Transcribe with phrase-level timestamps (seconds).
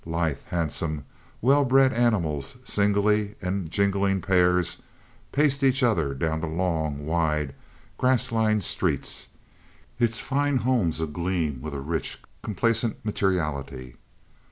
[0.03, 1.05] Lithe, handsome,
[1.43, 4.77] well bred animals, singly and in jingling pairs,
[5.31, 7.53] paced each other down the long, wide,
[7.99, 9.27] grass lined street,
[9.99, 13.95] its fine homes agleam with a rich, complaisant materiality.